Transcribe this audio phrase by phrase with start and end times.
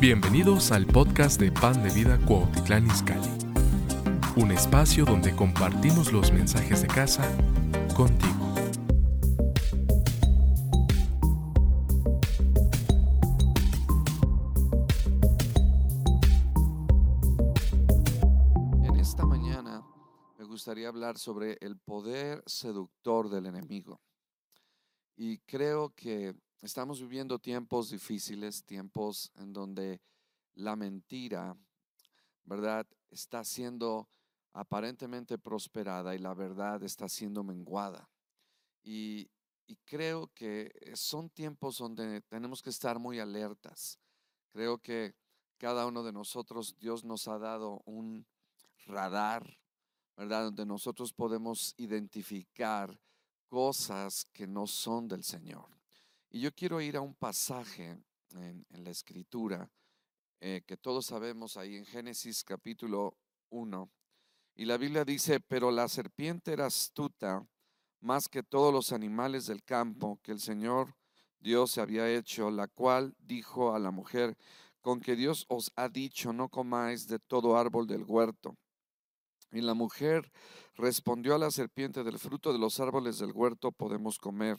[0.00, 3.28] Bienvenidos al podcast de Pan de Vida Cuautitlán Izcalli,
[4.36, 7.24] un espacio donde compartimos los mensajes de casa
[7.96, 8.54] contigo.
[18.84, 19.84] En esta mañana
[20.38, 24.00] me gustaría hablar sobre el poder seductor del enemigo.
[25.16, 30.00] Y creo que estamos viviendo tiempos difíciles, tiempos en donde
[30.54, 31.56] la mentira,
[32.44, 34.08] ¿verdad?, está siendo
[34.52, 38.10] aparentemente prosperada y la verdad está siendo menguada.
[38.82, 39.30] Y,
[39.66, 43.98] y creo que son tiempos donde tenemos que estar muy alertas.
[44.52, 45.14] Creo que
[45.58, 48.26] cada uno de nosotros, Dios nos ha dado un
[48.86, 49.58] radar,
[50.16, 50.44] ¿verdad?
[50.44, 52.98] Donde nosotros podemos identificar
[53.48, 55.77] cosas que no son del Señor.
[56.30, 57.98] Y yo quiero ir a un pasaje
[58.34, 59.70] en, la escritura
[60.40, 63.16] eh, que todos sabemos ahí en Génesis capítulo
[63.48, 63.90] 1.
[64.54, 67.46] Y la Biblia dice, pero la serpiente era astuta
[68.00, 70.94] más que todos los animales del campo que el Señor
[71.40, 74.36] Dios había hecho, la cual dijo a la mujer,
[74.82, 78.56] con que Dios os ha dicho, no comáis de todo árbol del huerto.
[79.50, 80.30] Y la mujer
[80.74, 84.58] respondió a la serpiente, del fruto de los árboles del huerto podemos comer.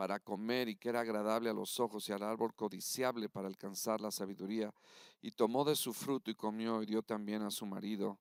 [0.00, 4.00] para comer y que era agradable a los ojos y al árbol codiciable para alcanzar
[4.00, 4.72] la sabiduría.
[5.20, 8.18] Y tomó de su fruto y comió y dio también a su marido,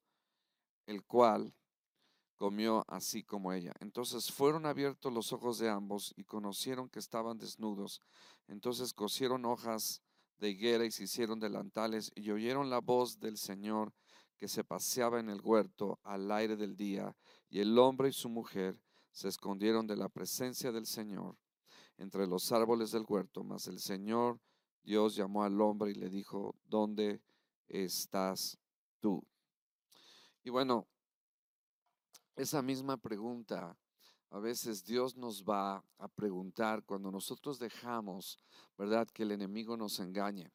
[0.87, 1.55] el cual
[2.35, 3.71] comió así como ella.
[3.79, 8.01] Entonces fueron abiertos los ojos de ambos y conocieron que estaban desnudos.
[8.49, 10.01] Entonces cosieron hojas
[10.37, 13.93] de higuera y se hicieron delantales y oyeron la voz del Señor
[14.35, 17.15] que se paseaba en el huerto al aire del día.
[17.49, 18.77] Y el hombre y su mujer
[19.11, 21.37] se escondieron de la presencia del Señor
[21.99, 24.39] entre los árboles del huerto, mas el Señor
[24.83, 27.21] Dios llamó al hombre y le dijo, ¿dónde
[27.67, 28.57] estás
[28.99, 29.23] tú?
[30.43, 30.87] Y bueno,
[32.35, 33.77] esa misma pregunta
[34.31, 38.39] a veces Dios nos va a preguntar cuando nosotros dejamos,
[38.77, 40.51] ¿verdad?, que el enemigo nos engañe.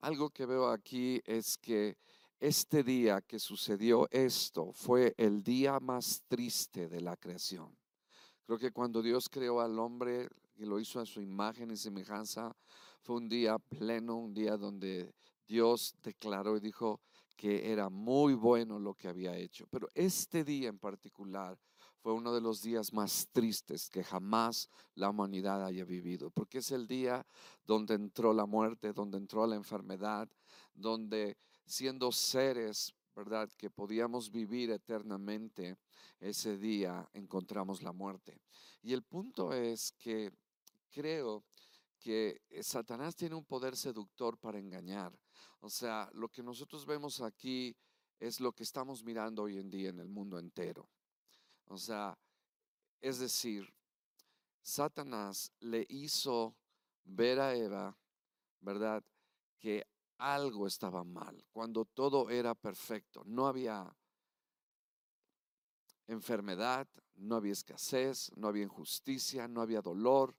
[0.00, 1.96] Algo que veo aquí es que
[2.38, 7.74] este día que sucedió esto fue el día más triste de la creación.
[8.44, 12.54] Creo que cuando Dios creó al hombre, y lo hizo a su imagen y semejanza,
[13.02, 15.14] fue un día pleno, un día donde
[15.46, 17.00] Dios declaró y dijo
[17.36, 19.66] que era muy bueno lo que había hecho.
[19.70, 21.58] Pero este día en particular
[22.00, 26.70] fue uno de los días más tristes que jamás la humanidad haya vivido, porque es
[26.70, 27.26] el día
[27.64, 30.28] donde entró la muerte, donde entró la enfermedad,
[30.74, 35.76] donde siendo seres, ¿verdad?, que podíamos vivir eternamente,
[36.20, 38.40] ese día encontramos la muerte.
[38.82, 40.30] Y el punto es que
[40.90, 41.44] creo
[41.98, 45.12] que eh, Satanás tiene un poder seductor para engañar.
[45.60, 47.76] O sea, lo que nosotros vemos aquí
[48.18, 50.88] es lo que estamos mirando hoy en día en el mundo entero.
[51.66, 52.16] O sea,
[53.00, 53.72] es decir,
[54.62, 56.56] Satanás le hizo
[57.04, 57.96] ver a Eva,
[58.60, 59.04] ¿verdad?
[59.58, 59.86] Que
[60.18, 63.22] algo estaba mal, cuando todo era perfecto.
[63.26, 63.94] No había
[66.06, 70.34] enfermedad, no había escasez, no había injusticia, no había dolor,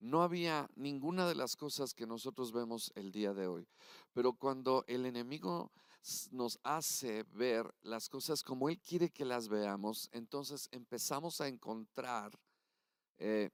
[0.00, 3.68] no había ninguna de las cosas que nosotros vemos el día de hoy.
[4.12, 5.70] Pero cuando el enemigo
[6.30, 12.38] nos hace ver las cosas como Él quiere que las veamos, entonces empezamos a encontrar
[13.18, 13.50] eh,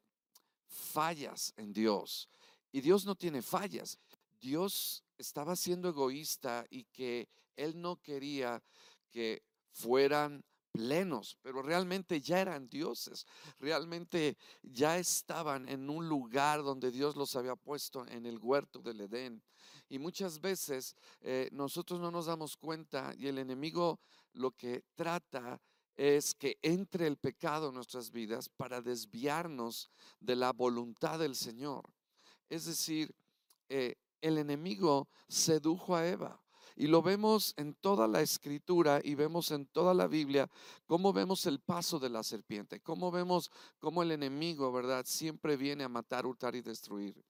[0.66, 2.28] fallas en Dios.
[2.70, 3.98] Y Dios no tiene fallas.
[4.40, 8.62] Dios estaba siendo egoísta y que Él no quería
[9.10, 10.44] que fueran
[10.76, 13.26] plenos, pero realmente ya eran dioses,
[13.58, 19.00] realmente ya estaban en un lugar donde Dios los había puesto en el huerto del
[19.00, 19.42] Edén.
[19.88, 24.00] Y muchas veces eh, nosotros no nos damos cuenta y el enemigo
[24.32, 25.60] lo que trata
[25.96, 29.90] es que entre el pecado en nuestras vidas para desviarnos
[30.20, 31.90] de la voluntad del Señor.
[32.48, 33.14] Es decir,
[33.68, 36.40] eh, el enemigo sedujo a Eva.
[36.76, 40.48] Y lo vemos en toda la escritura y vemos en toda la Biblia
[40.84, 45.04] cómo vemos el paso de la serpiente, cómo vemos cómo el enemigo, ¿verdad?
[45.06, 47.24] Siempre viene a matar, hurtar y destruir.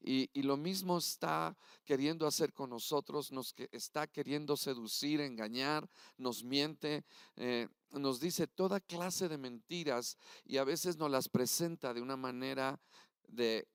[0.00, 7.04] Y, lo mismo está queriendo hacer con nosotros, nos está queriendo seducir, engañar, nos miente,
[7.36, 12.16] eh, nos dice toda clase de mentiras y a veces nos las presenta de una
[12.16, 12.80] manera
[13.26, 13.66] de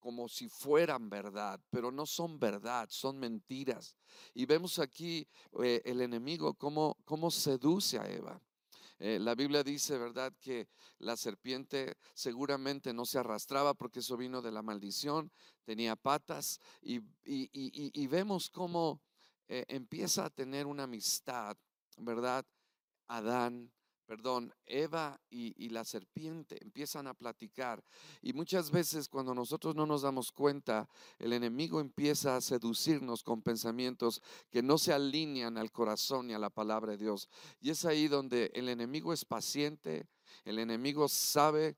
[0.00, 3.94] como si fueran verdad, pero no son verdad, son mentiras.
[4.34, 5.28] Y vemos aquí
[5.62, 8.40] eh, el enemigo cómo, cómo seduce a Eva.
[8.98, 10.68] Eh, la Biblia dice, ¿verdad?, que
[10.98, 15.32] la serpiente seguramente no se arrastraba porque eso vino de la maldición,
[15.64, 17.00] tenía patas y,
[18.08, 19.00] vemos cómo
[19.48, 21.56] eh, empieza a tener una amistad,
[21.96, 22.44] ¿verdad?
[23.08, 23.72] Adán
[24.10, 27.80] perdón, Eva y, la serpiente empiezan a platicar.
[28.20, 30.88] Y muchas veces cuando nosotros no nos damos cuenta,
[31.20, 34.20] el enemigo empieza a seducirnos con pensamientos
[34.50, 37.28] que no se alinean al corazón ni a la palabra de Dios.
[37.60, 40.08] Y es ahí donde el enemigo es paciente,
[40.44, 41.76] el enemigo sabe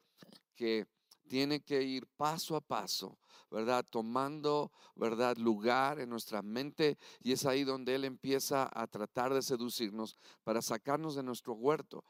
[0.56, 0.86] que
[1.28, 3.18] tiene que ir paso a paso,
[3.52, 3.84] ¿verdad?
[3.88, 5.36] Tomando, ¿verdad?
[5.36, 10.62] Lugar en nuestra mente y es ahí donde Él empieza a tratar de seducirnos para
[10.62, 12.04] sacarnos de nuestro huerto.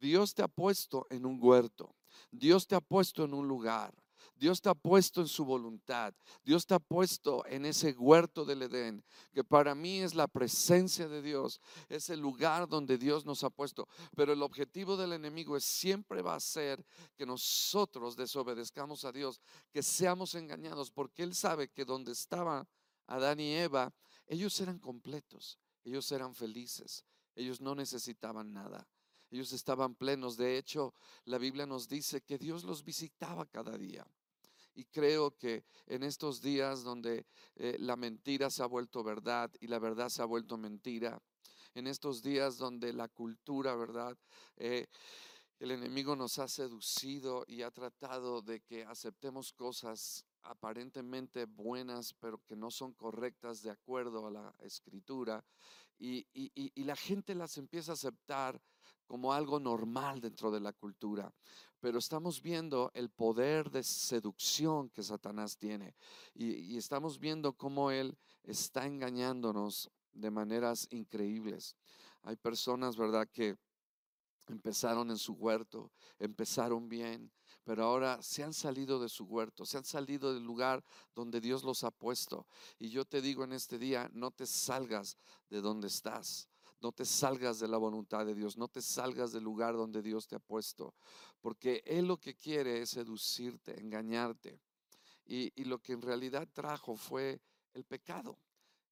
[0.00, 1.94] Dios te ha puesto en un huerto,
[2.30, 3.94] Dios te ha puesto en un lugar.
[4.44, 6.12] Dios te ha puesto en su voluntad.
[6.44, 9.02] Dios te ha puesto en ese huerto del Edén,
[9.32, 13.48] que para mí es la presencia de Dios, es el lugar donde Dios nos ha
[13.48, 13.88] puesto.
[14.14, 16.84] Pero el objetivo del enemigo es siempre va a ser
[17.16, 19.40] que nosotros desobedezcamos a Dios,
[19.72, 22.68] que seamos engañados, porque Él sabe que donde estaba
[23.06, 23.94] Adán y Eva,
[24.26, 28.86] ellos eran completos, ellos eran felices, ellos no necesitaban nada.
[29.30, 30.36] Ellos estaban plenos.
[30.36, 30.94] De hecho,
[31.24, 34.06] la Biblia nos dice que Dios los visitaba cada día.
[34.74, 39.68] Y creo que en estos días donde eh, la mentira se ha vuelto verdad y
[39.68, 41.22] la verdad se ha vuelto mentira,
[41.74, 44.16] en estos días donde la cultura, ¿verdad?
[44.56, 44.86] Eh,
[45.58, 52.42] el enemigo nos ha seducido y ha tratado de que aceptemos cosas aparentemente buenas, pero
[52.44, 55.44] que no son correctas de acuerdo a la escritura.
[55.98, 58.60] Y, y la gente las empieza a aceptar
[59.06, 61.32] como algo normal dentro de la cultura
[61.84, 65.94] pero estamos viendo el poder de seducción que Satanás tiene
[66.32, 71.76] y, estamos viendo cómo él está engañándonos de maneras increíbles.
[72.22, 73.58] Hay personas, ¿verdad?, que
[74.46, 77.30] empezaron en su huerto, empezaron bien,
[77.64, 80.82] pero ahora se han salido de su huerto, se han salido del lugar
[81.14, 82.46] donde Dios los ha puesto.
[82.78, 85.18] Y yo te digo en este día, no te salgas
[85.50, 86.48] de donde estás.
[86.80, 90.26] No te salgas de la voluntad de Dios, no te salgas del lugar donde Dios
[90.26, 90.94] te ha puesto,
[91.40, 94.60] porque Él lo que quiere es seducirte, engañarte.
[95.26, 97.40] Y, lo que en realidad trajo fue
[97.72, 98.38] el pecado.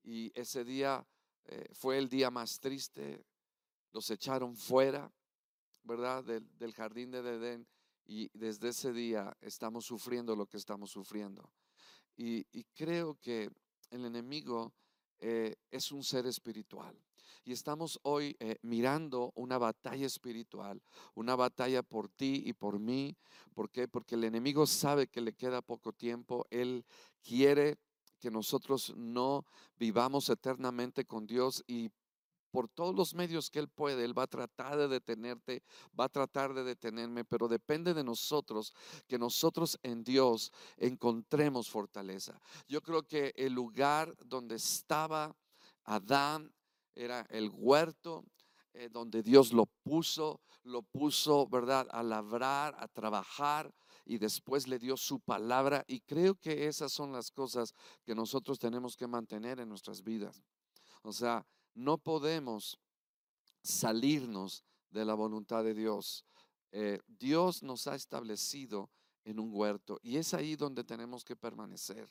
[0.03, 1.07] Y ese día
[1.45, 3.25] eh, fue el día más triste,
[3.93, 5.13] los echaron fuera,
[5.83, 6.25] ¿verdad?
[6.25, 7.69] Del, jardín de Edén.
[8.05, 11.53] Y desde ese día estamos sufriendo lo que estamos sufriendo.
[12.17, 13.51] Y, creo que
[13.91, 14.75] el enemigo
[15.19, 16.97] eh, es un ser espiritual.
[17.45, 20.83] Y estamos hoy eh, mirando una batalla espiritual,
[21.15, 23.17] una batalla por ti y por mí.
[23.55, 23.89] ¿Por qué?
[23.89, 26.47] Porque el enemigo sabe que le queda poco tiempo.
[26.51, 26.85] Él
[27.23, 27.79] quiere
[28.21, 29.45] que nosotros no
[29.77, 31.91] vivamos eternamente con Dios y
[32.53, 35.65] por todos los medios que Él puede, Él va a tratar de detenerte,
[35.99, 38.73] va a tratar de detenerme, pero depende de nosotros
[39.09, 42.39] que nosotros en Dios encontremos fortaleza.
[42.69, 45.35] Yo creo que el lugar donde estaba
[45.85, 46.53] Adán
[46.95, 48.25] era el huerto
[48.75, 53.73] eh, donde Dios lo puso, lo puso, ¿verdad?, a labrar, a trabajar
[54.05, 55.85] y después le dio su palabra.
[55.87, 60.43] Y creo que esas son las cosas que nosotros tenemos que mantener en nuestras vidas.
[61.03, 62.79] O sea, no podemos
[63.63, 66.25] salirnos de la voluntad de Dios.
[66.71, 68.91] Eh, Dios nos ha establecido
[69.25, 72.11] en un huerto y es ahí donde tenemos que permanecer.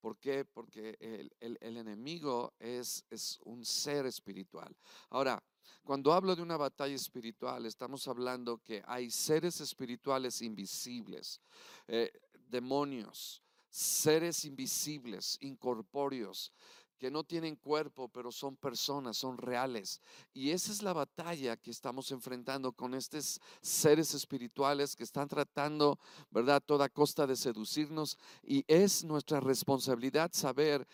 [0.00, 0.44] ¿Por qué?
[0.44, 0.96] Porque
[1.40, 3.04] el, enemigo es,
[3.44, 4.74] un ser espiritual.
[5.10, 5.42] Ahora,
[5.84, 11.40] cuando hablo de una batalla espiritual, estamos hablando que hay seres espirituales invisibles,
[11.86, 12.10] eh,
[12.48, 16.52] demonios, seres invisibles, incorpóreos,
[17.00, 20.02] que no tienen cuerpo, pero son personas, son reales.
[20.34, 25.98] Y esa es la batalla que estamos enfrentando con estos seres espirituales que están tratando,
[26.30, 28.18] ¿verdad?, toda costa de seducirnos.
[28.42, 30.86] Y es nuestra responsabilidad saber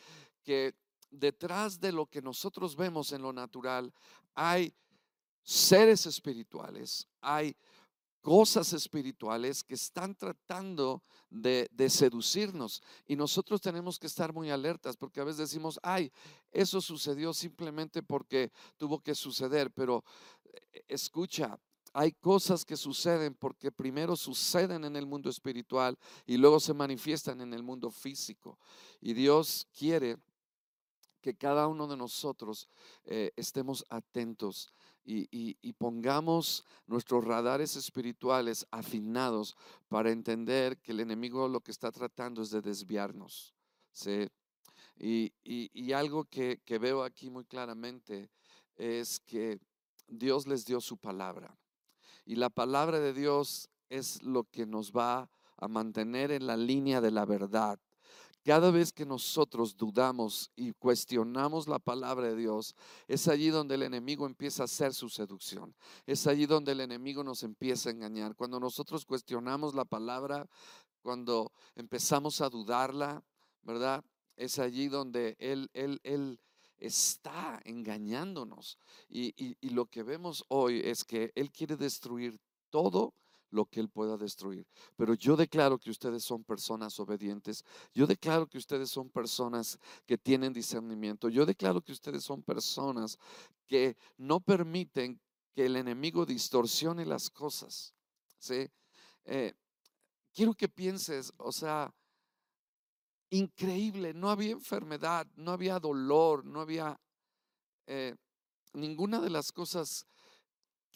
[0.45, 0.77] que
[1.11, 3.93] detrás de lo que nosotros vemos en lo natural
[4.37, 4.73] hay
[5.43, 7.57] seres espirituales, hay
[8.27, 12.83] cosas espirituales que están tratando de, seducirnos.
[13.07, 16.11] Y nosotros tenemos que estar muy alertas porque a veces decimos, ay,
[16.51, 19.71] eso sucedió simplemente porque tuvo que suceder.
[19.71, 20.03] Pero
[20.43, 21.57] eh, escucha,
[21.93, 27.41] hay cosas que suceden porque primero suceden en el mundo espiritual y luego se manifiestan
[27.41, 28.59] en el mundo físico.
[29.01, 30.17] Y Dios quiere
[31.27, 32.69] que cada uno de nosotros
[33.05, 34.73] eh, estemos atentos
[35.05, 39.57] y, pongamos nuestros radares espirituales afinados
[39.89, 43.57] para entender que el enemigo lo que está tratando es de desviarnos.
[44.99, 48.31] Y, algo que veo aquí muy claramente
[48.77, 49.59] es que
[50.07, 51.59] Dios les dio su palabra.
[52.25, 57.01] Y la palabra de Dios es lo que nos va a mantener en la línea
[57.01, 57.81] de la verdad.
[58.47, 62.77] Cada vez que nosotros dudamos y cuestionamos la palabra de Dios,
[63.09, 65.75] es allí donde el enemigo empieza a hacer su seducción.
[66.07, 68.37] Es allí donde el enemigo nos empieza a engañar.
[68.37, 70.49] Cuando nosotros cuestionamos la palabra,
[71.03, 73.25] cuando empezamos a dudarla,
[73.63, 74.05] ¿verdad?
[74.37, 76.39] Es allí donde él, él, él
[76.79, 78.79] está engañándonos.
[79.09, 82.39] Y, y lo que vemos hoy es que él quiere destruir
[82.71, 83.13] todo
[83.51, 84.67] lo que Él pueda destruir.
[84.97, 87.65] Pero yo declaro que ustedes son personas obedientes.
[87.95, 91.29] Yo declaro que ustedes son personas que tienen discernimiento.
[91.29, 93.19] Yo declaro que ustedes son personas
[93.67, 95.21] que no permiten
[95.55, 97.95] que el enemigo distorsione las cosas.
[98.39, 98.69] ¿sí?
[99.25, 99.55] Eh,
[100.35, 101.93] quiero que pienses, o sea,
[103.31, 107.01] increíble, no había enfermedad, no había dolor, no había
[107.87, 108.15] eh,
[108.75, 110.07] ninguna de las cosas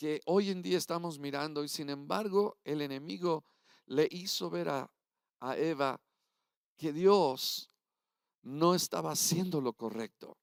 [0.00, 3.45] que hoy en día estamos mirando y sin embargo el enemigo
[3.85, 4.90] le hizo ver a,
[5.59, 6.00] Eva
[6.78, 7.71] que Dios
[8.40, 10.38] no estaba haciendo lo correcto.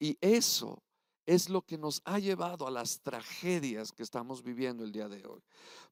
[0.00, 0.82] Y eso
[1.26, 5.24] es lo que nos ha llevado a las tragedias que estamos viviendo el día de
[5.24, 5.42] hoy.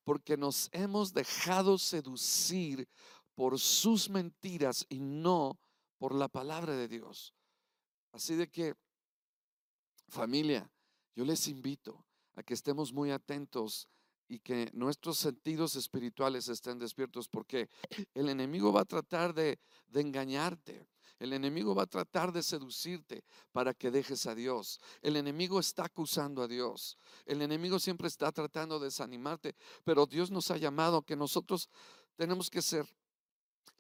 [0.03, 2.89] Porque nos hemos dejado seducir
[3.37, 5.61] por sus mentiras y no
[5.99, 7.35] por la palabra de Dios.
[8.13, 8.75] Así de que,
[10.09, 10.69] familia,
[11.15, 13.89] yo les invito a que estemos muy atentos
[14.29, 17.69] y que nuestros sentidos espirituales estén despiertos, porque
[18.15, 19.59] el enemigo va a tratar de,
[19.93, 20.89] engañarte.
[21.21, 24.81] El enemigo va a tratar de seducirte para que dejes a Dios.
[25.01, 26.99] El enemigo está acusando a Dios.
[27.25, 31.69] El enemigo siempre está tratando de desanimarte, pero Dios nos ha llamado que nosotros
[32.17, 32.87] tenemos que ser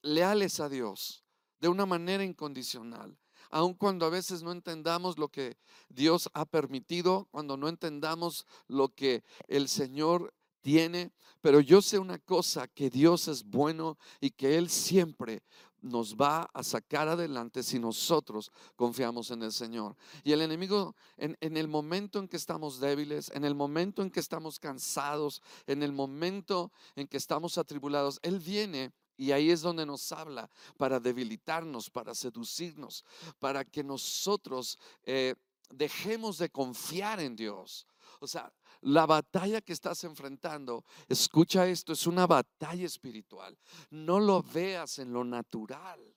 [0.02, 1.24] leales a Dios
[1.58, 3.18] de una manera incondicional
[3.50, 5.56] aun cuando a veces no entendamos lo que
[5.88, 12.18] Dios ha permitido, cuando no entendamos lo que el Señor tiene, pero yo sé una
[12.18, 15.42] cosa, que Dios es bueno y que Él siempre
[15.82, 19.94] nos va a sacar adelante si nosotros confiamos en el Señor.
[20.24, 24.10] Y el enemigo, en, en, el momento en que estamos débiles, en el momento en
[24.10, 29.60] que estamos cansados, en el momento en que estamos atribulados, Él viene y ahí es
[29.60, 33.04] donde nos habla para debilitarnos, para seducirnos,
[33.38, 35.34] para que nosotros eh,
[35.70, 37.86] dejemos de confiar en Dios.
[38.20, 43.58] O sea, la batalla que estás enfrentando, escucha esto, es una batalla espiritual.
[43.90, 46.13] No lo veas en lo natural.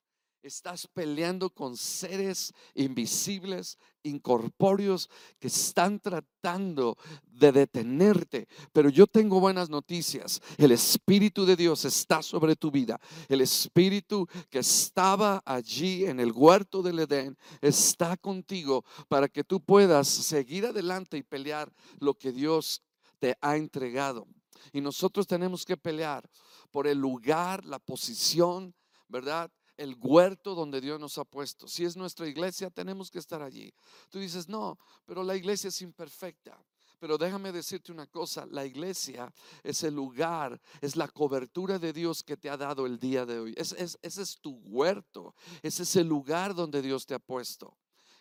[0.47, 8.47] Estás peleando con seres invisibles, incorpóreos, que están tratando de detenerte.
[8.71, 10.41] Pero yo tengo buenas noticias.
[10.57, 12.97] El Espíritu de Dios está sobre tu vida.
[13.27, 19.59] El Espíritu que estaba allí en el huerto del Edén está contigo para que tú
[19.59, 22.81] puedas seguir adelante y pelear lo que Dios
[23.19, 24.25] te ha entregado.
[24.71, 26.25] Y nosotros tenemos que pelear
[26.71, 28.73] por el lugar, la posición,
[29.09, 29.51] ¿verdad?
[29.77, 31.67] El huerto donde Dios nos ha puesto.
[31.67, 33.73] Si es nuestra iglesia, tenemos que estar allí.
[34.09, 36.59] Tú dices, no, pero la iglesia es imperfecta.
[36.99, 39.31] Pero déjame decirte una cosa, la iglesia
[39.63, 43.39] es el lugar, es la cobertura de Dios que te ha dado el día de
[43.39, 43.53] hoy.
[43.55, 47.77] ese es tu huerto, ese es el lugar donde Dios te ha puesto.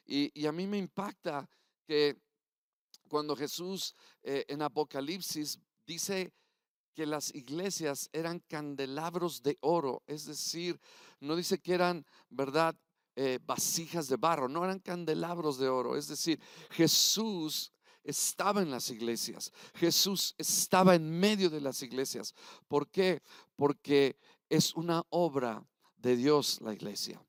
[0.07, 1.49] Y, a mí me impacta
[1.85, 2.21] que
[3.09, 6.33] cuando Jesús eh, en Apocalipsis dice
[6.97, 10.81] que las iglesias eran candelabros de oro, es decir,
[11.21, 12.75] no dice que eran, ¿verdad?
[13.17, 17.71] Eh, vasijas de barro, no eran candelabros de oro, es decir, Jesús
[18.03, 22.35] estaba en las iglesias, Jesús estaba en medio de las iglesias.
[22.67, 23.21] ¿Por qué?
[23.57, 24.17] Porque
[24.49, 25.62] es una obra
[25.97, 27.23] de Dios la iglesia.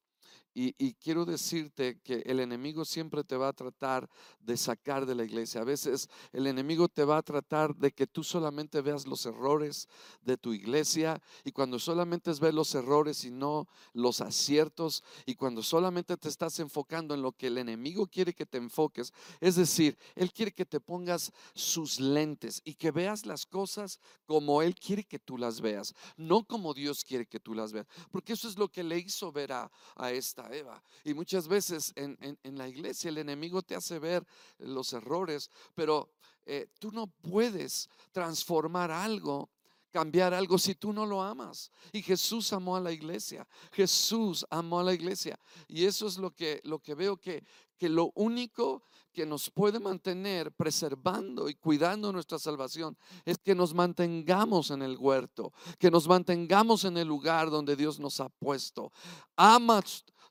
[0.59, 4.09] Y, quiero decirte que el enemigo siempre te va a tratar
[4.39, 5.61] de sacar de la iglesia.
[5.61, 9.87] A veces el enemigo te va a tratar de que tú solamente veas los errores
[10.23, 15.61] de tu iglesia y cuando solamente ves los errores y no los aciertos y cuando
[15.61, 19.95] solamente te estás enfocando en lo que el enemigo quiere que te enfoques, es decir,
[20.15, 25.03] él quiere que te pongas sus lentes y que veas las cosas como él quiere
[25.03, 28.57] que tú las veas, no como Dios quiere que tú las veas, porque eso es
[28.57, 30.81] lo que le hizo ver a, a esta Eva.
[31.03, 34.25] Y muchas veces en, la iglesia el enemigo te hace ver
[34.59, 36.11] los errores, pero
[36.45, 39.49] eh, tú no puedes transformar algo
[39.89, 41.71] cambiar algo si tú no lo amas.
[41.91, 43.47] Y Jesús amó a la iglesia.
[43.71, 45.39] Jesús amó a la iglesia.
[45.67, 47.43] Y eso es lo que, lo que veo que,
[47.79, 53.73] que lo único que nos puede mantener preservando y cuidando nuestra salvación es que nos
[53.73, 58.91] mantengamos en el huerto, que nos mantengamos en el lugar donde Dios nos ha puesto.
[59.35, 59.81] Ama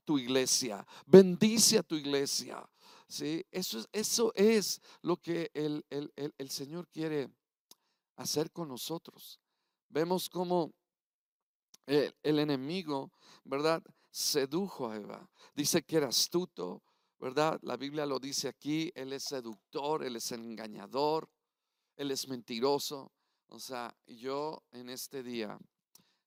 [0.06, 2.64] tu iglesia, bendice a tu iglesia.
[3.08, 3.44] ¿sí?
[3.50, 7.28] Eso, es, eso es lo que el, el, el Señor quiere
[8.16, 9.40] hacer con nosotros.
[9.88, 10.72] Vemos cómo
[11.86, 13.10] el, el, enemigo,
[13.44, 13.82] ¿verdad?
[14.10, 15.28] Sedujo a Eva.
[15.54, 16.82] Dice que era astuto,
[17.18, 17.58] ¿verdad?
[17.62, 21.28] La Biblia lo dice aquí, él es seductor, él es engañador,
[21.96, 23.12] él es mentiroso.
[23.48, 25.58] O sea, yo en este día,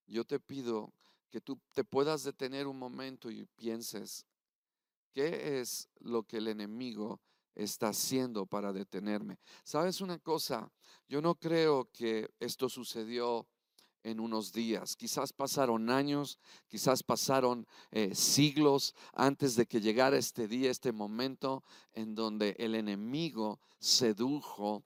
[0.07, 0.93] yo te pido
[1.29, 4.25] que tú te puedas detener un momento y pienses,
[5.13, 7.21] ¿qué es lo que el enemigo
[7.55, 9.39] está haciendo para detenerme?
[9.63, 10.71] ¿Sabes una cosa?
[11.07, 13.47] Yo no creo que esto sucedió
[14.03, 14.95] en unos días.
[14.95, 21.63] Quizás pasaron años, quizás pasaron eh, siglos antes de que llegara este día, este momento
[21.93, 24.83] en donde el enemigo sedujo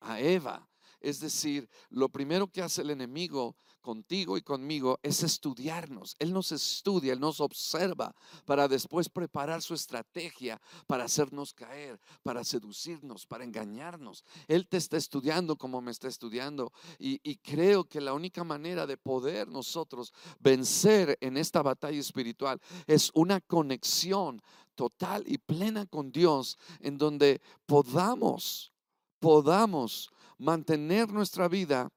[0.00, 0.68] a Eva.
[1.00, 6.16] Es decir, lo primero que hace el enemigo contigo y conmigo es estudiarnos.
[6.18, 8.14] Él nos estudia, Él nos observa
[8.46, 14.24] para después preparar su estrategia para hacernos caer, para seducirnos, para engañarnos.
[14.48, 18.96] Él te está estudiando como me está estudiando y, creo que la única manera de
[18.96, 24.40] poder nosotros vencer en esta batalla espiritual es una conexión
[24.74, 28.72] total y plena con Dios en donde podamos,
[29.20, 31.92] podamos mantener nuestra vida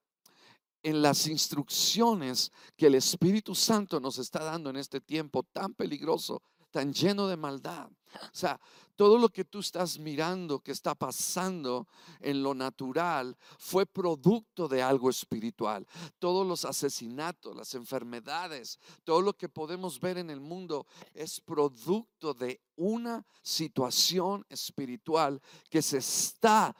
[0.88, 6.42] en las instrucciones que el Espíritu Santo nos está dando en este tiempo tan peligroso,
[6.72, 7.90] tan lleno de maldad.
[8.16, 8.58] O sea,
[8.96, 11.90] todo lo que tú estás mirando que está pasando
[12.22, 15.86] en lo natural fue producto de algo espiritual.
[16.20, 22.34] Todos los asesinatos, las enfermedades, todo lo que podemos ver en el mundo es producto
[22.34, 26.74] de una situación espiritual que se está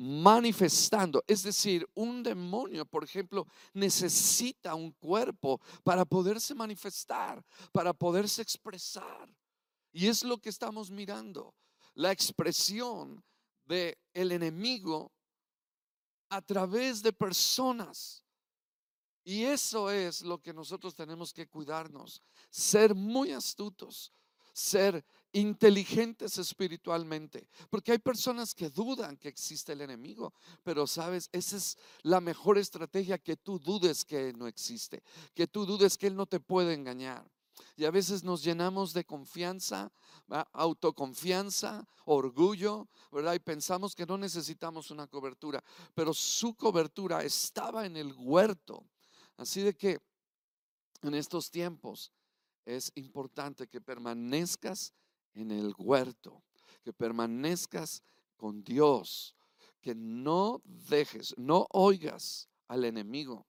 [0.00, 1.22] manifestando.
[1.26, 9.28] Es decir, un demonio, por ejemplo, necesita un cuerpo para poderse manifestar, para poderse expresar.
[9.92, 11.54] Y es lo que estamos mirando,
[11.92, 13.22] la expresión
[13.66, 15.12] de el enemigo
[16.30, 18.24] a través de personas.
[19.22, 24.14] Y eso es lo que nosotros tenemos que cuidarnos, ser muy astutos,
[24.54, 31.56] ser inteligentes espiritualmente, porque hay personas que dudan que existe el enemigo, pero sabes, esa
[31.56, 35.02] es la mejor estrategia, que tú dudes que no existe,
[35.34, 37.30] que tú dudes que él no te puede engañar.
[37.76, 39.92] Y a veces nos llenamos de confianza,
[40.52, 43.34] autoconfianza, orgullo, ¿verdad?
[43.34, 45.62] Y pensamos que no necesitamos una cobertura,
[45.94, 48.86] pero su cobertura estaba en el huerto.
[49.36, 49.98] Así de que
[51.02, 52.12] en estos tiempos
[52.64, 54.92] es importante que permanezcas
[55.34, 56.42] en el huerto,
[56.82, 58.02] que permanezcas
[58.36, 59.36] con Dios,
[59.80, 63.46] que no dejes, no oigas al enemigo.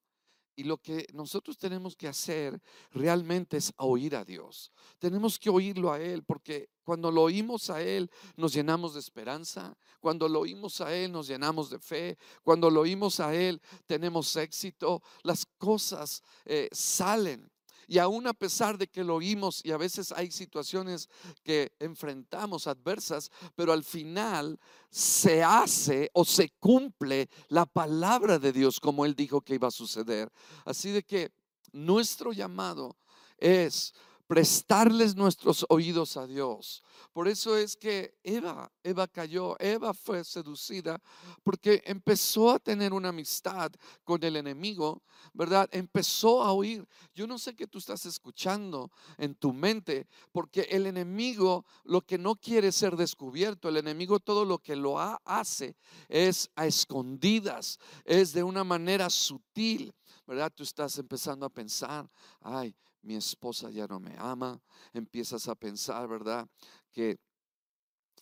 [0.56, 4.72] Y lo que nosotros tenemos que hacer realmente es oír a Dios.
[5.00, 9.78] Tenemos que oírlo a Él, porque cuando lo oímos a Él nos llenamos de esperanza.
[10.00, 12.18] Cuando lo oímos a Él nos llenamos de fe.
[12.44, 15.02] Cuando lo oímos a Él tenemos éxito.
[15.24, 17.51] Las cosas eh, salen.
[17.92, 21.10] Y aún a pesar de que lo oímos y a veces hay situaciones
[21.44, 24.58] que enfrentamos adversas, pero al final
[24.90, 29.72] se hace o se cumple la palabra de Dios como Él dijo que iba a
[29.72, 30.32] suceder.
[30.64, 31.34] Así de que
[31.74, 32.96] nuestro llamado
[33.38, 33.94] es
[34.32, 36.82] prestarles nuestros oídos a Dios.
[37.12, 41.02] Por eso es que Eva, Eva cayó, Eva fue seducida
[41.44, 43.74] porque empezó a tener una amistad
[44.06, 45.68] con el enemigo, ¿verdad?
[45.74, 46.88] Empezó a oír.
[47.14, 52.18] Yo no sé qué tú estás escuchando en tu mente, porque el enemigo lo que
[52.18, 55.76] no quiere ser descubierto, el enemigo todo lo que lo hace
[56.08, 59.94] es a escondidas, es de una manera sutil.
[60.26, 60.54] ¿verdad?
[60.56, 64.62] Tú estás empezando a pensar, ay, mi esposa ya no me ama,
[64.94, 66.48] empiezas a pensar, ¿verdad?
[66.92, 67.20] Que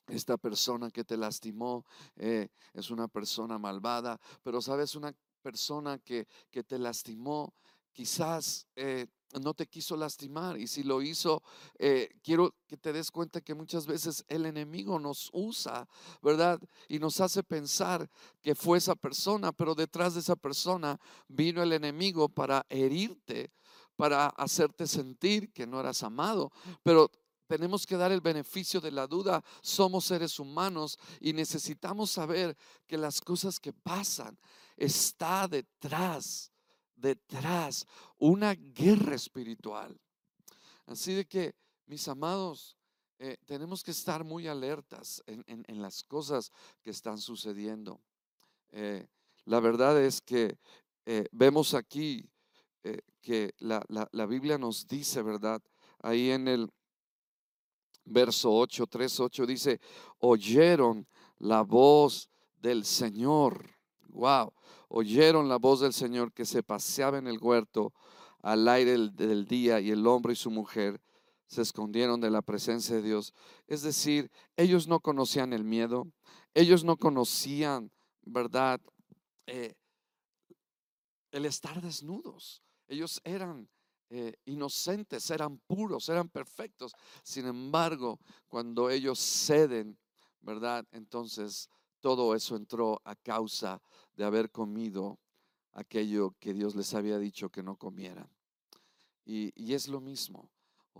[0.07, 6.27] esta persona que te lastimó eh, es una persona malvada, pero sabes, una persona que,
[6.49, 7.53] que te lastimó
[7.93, 9.07] quizás eh,
[9.41, 11.43] no te quiso lastimar y si lo hizo,
[11.77, 15.87] eh, quiero que te des cuenta que muchas veces el enemigo nos usa,
[16.21, 16.59] ¿verdad?
[16.87, 18.09] Y nos hace pensar
[18.41, 23.51] que fue esa persona, pero detrás de esa persona vino el enemigo para herirte
[23.99, 27.11] para hacerte sentir que no eras amado, pero
[27.47, 29.43] tenemos que dar el beneficio de la duda.
[29.61, 32.55] Somos seres humanos y necesitamos saber
[32.87, 34.39] que las cosas que pasan
[34.77, 36.49] está detrás,
[36.95, 37.85] detrás
[38.19, 39.99] una guerra espiritual.
[40.85, 41.53] Así de que,
[41.85, 42.77] mis amados,
[43.17, 47.99] eh, tenemos que estar muy alertas en, las cosas que están sucediendo.
[48.71, 49.05] Eh,
[49.43, 50.57] la verdad es que
[51.05, 52.29] eh, vemos aquí
[53.21, 55.61] que la, la, Biblia nos dice, ¿verdad?
[56.01, 56.71] Ahí en el
[58.05, 59.79] verso 8, 3, 8 dice,
[60.19, 63.69] oyeron la voz del Señor.
[64.07, 64.53] Wow,
[64.87, 67.93] oyeron la voz del Señor que se paseaba en el huerto
[68.41, 71.01] al aire del día y el hombre y su mujer
[71.47, 73.33] se escondieron de la presencia de Dios.
[73.67, 76.07] Es decir, ellos no conocían el miedo,
[76.53, 78.79] ellos no conocían, ¿verdad?
[79.47, 79.75] Eh,
[81.31, 82.63] el estar desnudos.
[82.89, 83.69] Ellos eran
[84.09, 86.91] eh, inocentes, eran puros, eran perfectos.
[87.23, 89.97] Sin embargo, cuando ellos ceden,
[90.41, 90.85] ¿verdad?
[90.91, 91.69] Entonces
[92.01, 93.81] todo eso entró a causa
[94.15, 95.19] de haber comido
[95.71, 98.29] aquello que Dios les había dicho que no comieran.
[99.25, 100.49] y es lo mismo.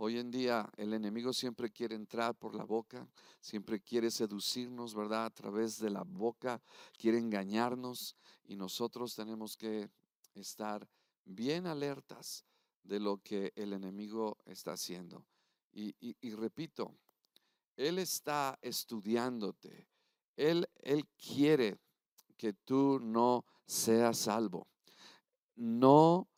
[0.02, 3.06] Hoy en día el enemigo siempre quiere entrar por la boca,
[3.38, 5.26] siempre quiere seducirnos, ¿verdad?
[5.26, 6.62] A través de la boca,
[6.96, 9.90] quiere engañarnos y nosotros tenemos que
[10.32, 10.88] estar
[11.34, 12.44] bien alertas
[12.82, 15.26] de lo que el enemigo está haciendo.
[15.72, 15.94] Y,
[16.34, 16.96] repito,
[17.76, 19.88] Él está estudiándote,
[20.36, 21.78] él, él quiere
[22.36, 24.66] que tú no seas salvo.
[25.54, 26.28] No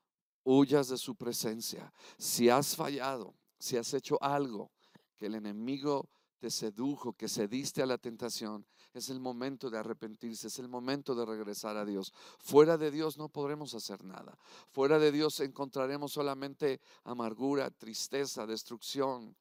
[0.44, 1.92] huyas de su presencia.
[2.18, 4.72] Si has fallado, si has hecho algo
[5.16, 8.66] que el enemigo te sedujo, que cediste a la tentación,
[8.98, 12.12] es el momento de arrepentirse, es el momento de regresar a Dios.
[12.38, 14.38] Fuera de Dios no podremos hacer nada.
[14.70, 19.36] Fuera de Dios encontraremos solamente amargura, tristeza, destrucción,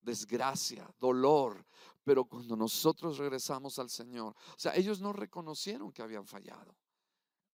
[0.00, 1.64] desgracia, dolor.
[2.04, 6.76] Pero cuando nosotros regresamos al Señor, o sea, ellos no reconocieron que habían fallado.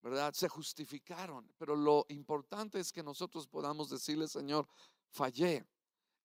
[0.01, 0.33] ¿Verdad?
[0.33, 4.69] Se justificaron, pero lo importante es que nosotros podamos decirle, Señor,
[5.11, 5.67] fallé,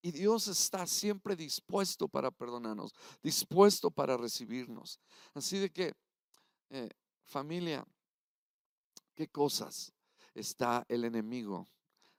[0.04, 5.00] y Dios está siempre dispuesto para perdonarnos, dispuesto para recibirnos.
[5.32, 5.94] Así de que,
[6.68, 6.90] eh,
[7.24, 7.82] familia,
[9.14, 9.94] ¿qué cosas
[10.34, 11.66] está el enemigo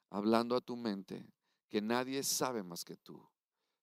[0.09, 1.31] hablando a tu mente
[1.69, 3.23] que nadie sabe más que tú?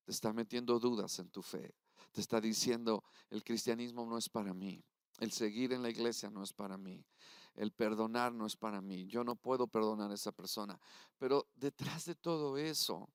[0.03, 1.73] Te está metiendo dudas en tu fe.
[2.11, 4.85] Te está diciendo, el cristianismo no es para mí.
[5.21, 7.07] El seguir en la iglesia no es para mí.
[7.55, 9.07] El perdonar no es para mí.
[9.07, 10.77] Yo no puedo perdonar a esa persona.
[11.19, 13.09] Pero detrás de todo eso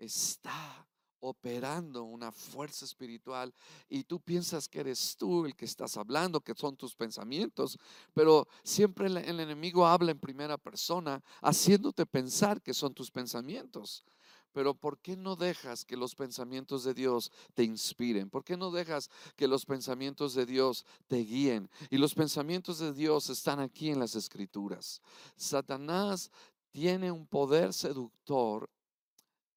[0.00, 0.86] está
[1.20, 3.52] operando una fuerza espiritual
[3.88, 7.78] y tú piensas que eres tú el que estás hablando, que son tus pensamientos,
[8.14, 14.04] pero siempre el, enemigo habla en primera persona, haciéndote pensar que son tus pensamientos.
[14.52, 18.30] Pero ¿por qué no dejas que los pensamientos de Dios te inspiren?
[18.30, 21.70] ¿Por qué no dejas que los pensamientos de Dios te guíen?
[21.88, 25.00] Y los pensamientos de Dios están aquí en las escrituras.
[25.36, 26.32] Satanás
[26.72, 28.68] tiene un poder seductor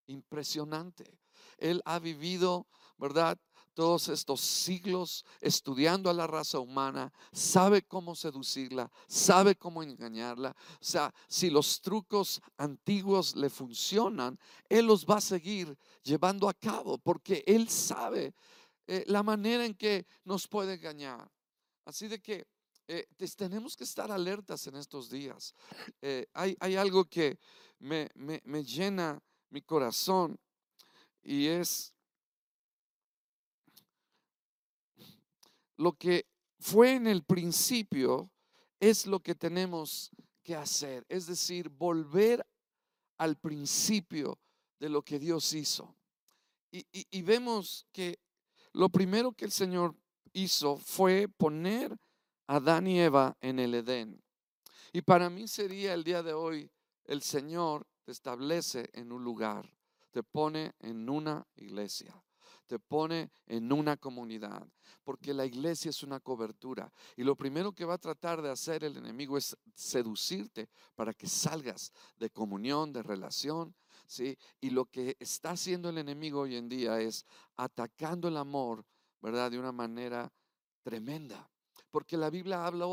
[0.07, 1.19] impresionante.
[1.57, 3.37] Él ha vivido, ¿verdad?
[3.73, 10.55] Todos estos siglos estudiando a la raza humana, sabe cómo seducirla, sabe cómo engañarla.
[10.73, 14.37] O sea, si los trucos antiguos le funcionan,
[14.69, 18.35] Él los va a seguir llevando a cabo porque Él sabe
[18.85, 21.27] eh, la manera en que nos puede engañar.
[21.85, 22.45] Así de que
[22.87, 25.55] eh, tenemos que estar alertas en estos días.
[26.01, 27.39] Eh, hay, hay, algo que
[27.79, 29.21] me, me, me llena
[29.53, 30.39] mi corazón
[31.21, 31.93] y es
[35.77, 36.25] lo que
[36.59, 38.31] fue en el principio
[38.79, 40.09] es lo que tenemos
[40.41, 42.43] que hacer, es decir, volver
[43.19, 44.39] al principio
[44.79, 45.95] de lo que Dios hizo.
[46.71, 48.17] Y, y, vemos que
[48.71, 49.95] lo primero que el Señor
[50.33, 51.95] hizo fue poner
[52.47, 54.19] a Adán y Eva en el Edén.
[54.91, 56.71] Y para mí sería el día de hoy
[57.05, 59.69] el Señor te establece en un lugar,
[60.11, 62.13] te pone en una iglesia,
[62.67, 64.67] te pone en una comunidad,
[65.03, 66.91] porque la iglesia es una cobertura.
[67.15, 71.27] Y lo primero que va a tratar de hacer el enemigo es seducirte para que
[71.27, 73.75] salgas de comunión, de relación.
[74.07, 74.37] ¿sí?
[74.61, 77.25] Y lo que está haciendo el enemigo hoy en día es
[77.57, 78.85] atacando el amor,
[79.21, 79.51] ¿verdad?
[79.51, 80.31] De una manera
[80.83, 81.49] tremenda.
[81.91, 82.85] Porque la Biblia habla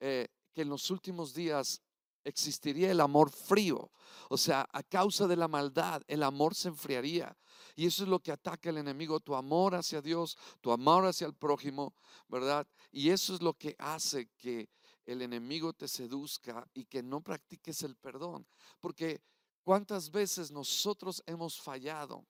[0.00, 1.82] eh, que en los últimos días
[2.28, 3.90] existiría el amor frío.
[4.28, 7.36] O sea, a causa de la maldad, el amor se enfriaría.
[7.74, 11.26] Y eso es lo que ataca el enemigo, tu amor hacia Dios, tu amor hacia
[11.26, 11.94] el prójimo,
[12.28, 12.66] ¿verdad?
[12.90, 14.68] Y eso es lo que hace que
[15.06, 18.46] el enemigo te seduzca y que no practiques el perdón.
[18.80, 19.22] Porque
[19.68, 22.24] ¿Cuántas veces nosotros hemos fallado?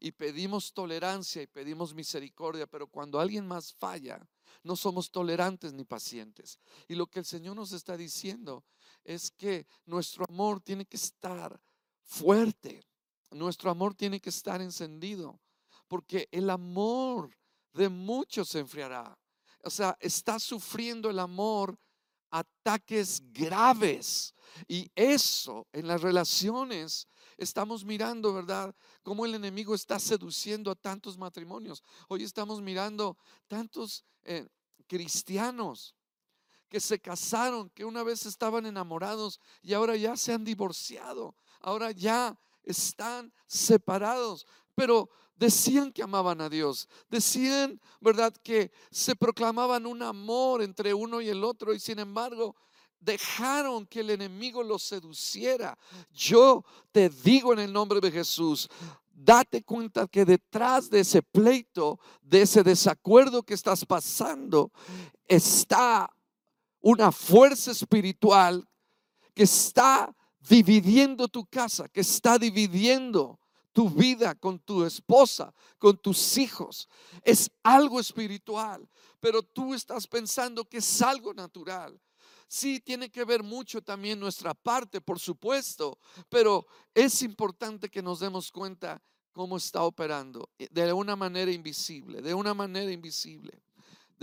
[0.00, 4.28] Y pedimos tolerancia y pedimos misericordia, pero cuando alguien más falla,
[4.64, 6.58] no somos tolerantes ni pacientes.
[6.88, 8.64] Y lo que el Señor nos está diciendo
[9.04, 11.60] es que nuestro amor tiene que estar
[12.02, 12.84] fuerte,
[13.30, 15.40] nuestro amor tiene que estar encendido,
[15.88, 17.36] porque el amor
[17.72, 19.16] de muchos se enfriará.
[19.62, 21.78] O sea, está sufriendo el amor
[22.34, 24.34] ataques graves.
[24.66, 28.74] Y eso en las relaciones estamos mirando, ¿verdad?
[29.04, 31.82] Cómo el enemigo está seduciendo a tantos matrimonios.
[32.08, 34.48] Hoy estamos mirando tantos eh,
[34.88, 35.94] cristianos
[36.68, 41.90] que se casaron, que una vez estaban enamorados y ahora ya se han divorciado, ahora
[41.90, 50.02] ya están separados, pero decían que amaban a Dios, decían, ¿verdad?, que se proclamaban un
[50.02, 52.56] amor entre uno y el otro y sin embargo
[53.00, 55.78] dejaron que el enemigo los seduciera.
[56.10, 58.68] Yo te digo en el nombre de Jesús,
[59.12, 64.72] date cuenta que detrás de ese pleito, de ese desacuerdo que estás pasando,
[65.28, 66.13] está
[66.84, 68.68] una fuerza espiritual
[69.34, 73.40] que está dividiendo tu casa, que está dividiendo
[73.72, 76.86] tu vida con tu esposa, con tus hijos.
[77.22, 78.86] Es algo espiritual,
[79.18, 81.98] pero tú estás pensando que es algo natural.
[82.48, 88.20] Sí, tiene que ver mucho también nuestra parte, por supuesto, pero es importante que nos
[88.20, 93.64] demos cuenta cómo está operando de una manera invisible, de una manera invisible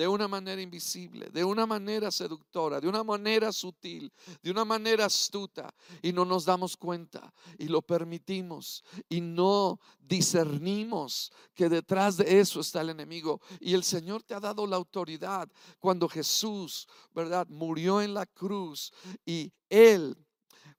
[0.02, 4.12] de una manera invisible, de una manera seductora, de una manera sutil,
[4.42, 11.32] de una manera astuta y no nos damos cuenta y lo permitimos y no discernimos
[11.54, 13.42] que detrás de eso está el enemigo.
[13.60, 17.46] Y el Señor te ha dado la autoridad cuando Jesús, ¿verdad?
[17.48, 18.92] Murió en la cruz
[19.24, 20.18] y Él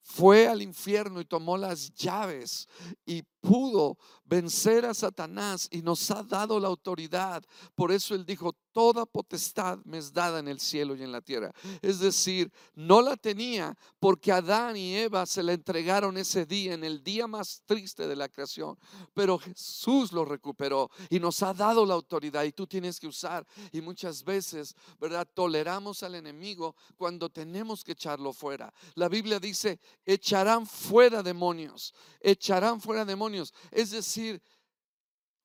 [0.00, 2.66] fue al infierno y tomó las llaves
[3.06, 7.44] y pudo vencer a Satanás y nos ha dado la autoridad.
[7.74, 11.20] Por eso él dijo, toda potestad me es dada en el cielo y en la
[11.20, 11.52] tierra.
[11.82, 16.84] Es decir, no la tenía porque Adán y Eva se la entregaron ese día, en
[16.84, 18.78] el día más triste de la creación.
[19.12, 23.46] Pero Jesús lo recuperó y nos ha dado la autoridad y tú tienes que usar.
[23.70, 25.28] Y muchas veces, ¿verdad?
[25.34, 28.72] Toleramos al enemigo cuando tenemos que echarlo fuera.
[28.94, 33.31] La Biblia dice, echarán fuera demonios, echarán fuera demonios.
[33.70, 34.42] Es decir,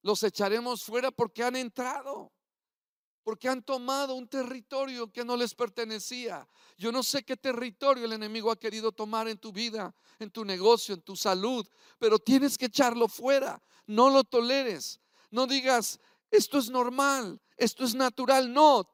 [0.01, 2.31] los echaremos fuera porque han entrado
[3.27, 6.47] porque han tomado un territorio que no les pertenecía.
[6.77, 10.45] Yo no sé qué territorio el enemigo ha querido tomar en tu vida, en tu
[10.45, 11.67] negocio, en tu salud,
[11.99, 13.61] pero tienes que echarlo fuera.
[13.85, 15.01] No lo toleres.
[15.29, 15.99] No digas,
[16.31, 18.53] esto es normal, esto es natural.
[18.53, 18.89] No,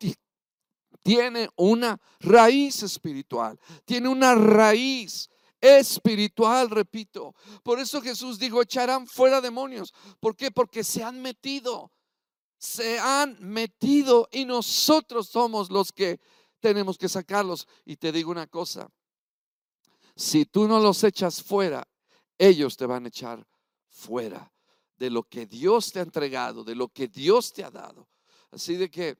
[1.03, 5.29] tiene una raíz espiritual, tiene una raíz
[5.63, 7.33] espiritual, repito.
[7.63, 9.93] Por eso Jesús dijo, echarán fuera demonios.
[10.19, 10.51] ¿Por qué?
[10.51, 11.91] Porque se han metido
[12.63, 16.21] se han metido y nosotros somos los que
[16.61, 17.67] tenemos que sacarlos.
[17.83, 18.89] Y te digo una cosa,
[20.15, 21.85] si tú no los echas fuera,
[22.37, 23.45] ellos te van a echar
[23.89, 24.49] fuera
[24.95, 28.07] de lo que Dios te ha entregado, de lo que Dios te ha dado.
[28.49, 29.17] Así de que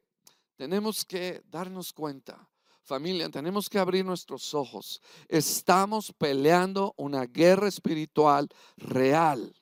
[0.55, 2.49] tenemos que darnos cuenta.
[2.83, 5.01] Familia, tenemos que abrir nuestros ojos.
[5.27, 9.55] Estamos peleando una guerra espiritual real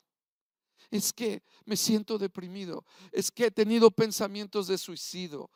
[0.91, 5.49] es que me siento deprimido, es que he tenido pensamientos de suicidio,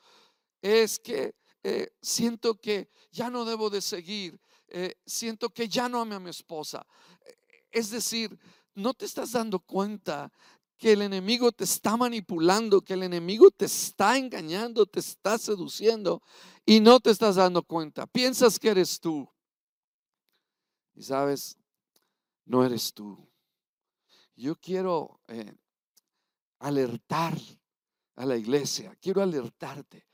[0.61, 5.99] es que eh, siento que ya no debo de seguir, eh, siento que ya no
[5.99, 6.87] ame a mi esposa.
[7.69, 8.39] Es decir,
[8.73, 10.31] no te estás dando cuenta
[10.77, 16.21] que el enemigo te está manipulando, que el enemigo te está engañando, te está seduciendo
[16.65, 18.05] y no te estás dando cuenta.
[18.07, 19.27] Piensas que eres tú.
[20.93, 21.57] Y sabes,
[22.45, 23.17] no eres tú.
[24.35, 25.53] Yo quiero eh,
[26.59, 27.37] alertar
[28.15, 30.05] a la iglesia, quiero alertarte.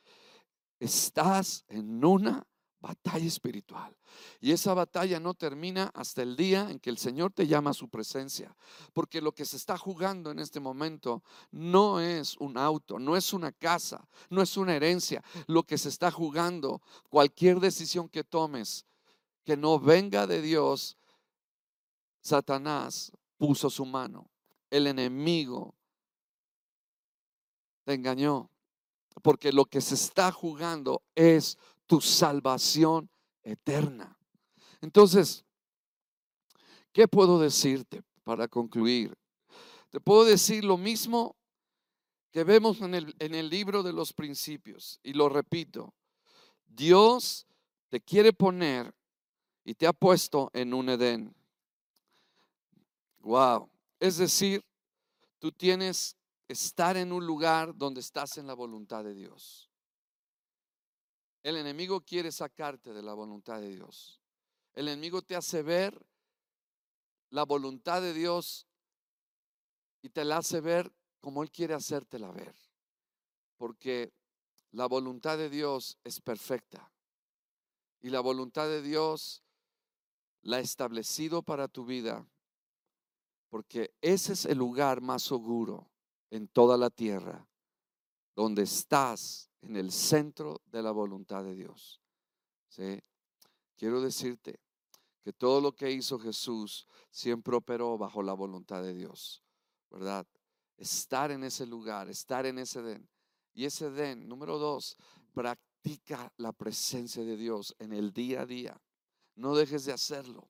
[0.80, 2.46] Estás en una
[2.82, 3.96] batalla espiritual.
[4.40, 7.76] Y esa batalla no termina hasta el día en que el Señor te llama a
[7.76, 8.56] su presencia.
[8.92, 13.32] Porque lo que se está jugando en este momento no es un auto, no es
[13.34, 15.24] una casa, no es una herencia.
[15.48, 18.86] Lo que se está jugando, cualquier decisión que tomes
[19.44, 20.98] que no venga de Dios,
[22.22, 24.30] Satanás puso su mano.
[24.70, 25.76] El enemigo
[27.84, 28.50] te engañó.
[29.22, 31.58] Porque lo que se está jugando es
[31.92, 33.10] tu salvación
[33.44, 34.18] eterna.
[34.80, 35.44] Entonces,
[36.94, 39.14] ¿qué puedo decirte para concluir?
[39.90, 41.36] Te puedo decir lo mismo
[42.32, 45.02] que vemos en el, en el libro de los principios.
[45.04, 45.94] Y lo repito,
[46.66, 47.46] Dios
[47.90, 48.96] te quiere poner
[49.66, 51.36] y te ha puesto en un Edén.
[53.20, 53.70] Wow.
[54.00, 54.64] Es decir,
[55.40, 56.16] tú tienes
[56.48, 59.71] estar en un lugar donde estás en la voluntad de Dios.
[61.44, 64.22] El enemigo quiere sacarte de la voluntad de Dios.
[64.74, 66.06] El enemigo te hace ver
[67.30, 68.68] la voluntad de Dios
[70.02, 72.56] y te la hace ver como Él quiere hacértela ver.
[73.58, 74.14] Porque
[74.72, 76.92] la voluntad de Dios es perfecta.
[78.02, 79.44] Y la voluntad de Dios
[80.42, 82.28] la ha establecido para tu vida.
[83.50, 85.92] Porque ese es el lugar más seguro
[86.30, 87.48] en toda la tierra,
[88.36, 92.02] donde estás en el centro de la voluntad de Dios.
[92.68, 93.02] ¿Sí?
[93.76, 94.60] Quiero decirte
[95.24, 99.44] que todo lo que hizo Jesús siempre operó bajo la voluntad de Dios,
[99.90, 100.26] ¿verdad?
[100.78, 103.08] Estar en ese lugar, estar en ese den.
[103.54, 104.98] Y ese den, número dos,
[105.34, 108.82] practica la presencia de Dios en el día a día.
[109.36, 110.50] No dejes de hacerlo.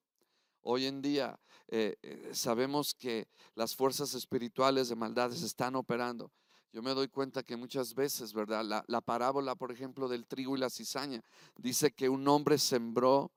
[0.61, 6.31] Hoy en día eh, eh, sabemos que las fuerzas espirituales de maldades están operando.
[6.73, 8.63] Yo me doy cuenta que muchas veces, ¿verdad?
[8.63, 11.21] La, la, parábola, por ejemplo, del trigo y la cizaña,
[11.57, 13.31] dice que un hombre sembró,